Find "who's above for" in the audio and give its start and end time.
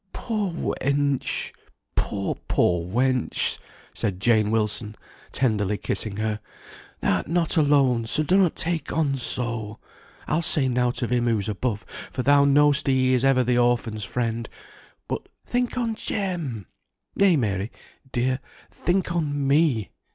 11.27-12.23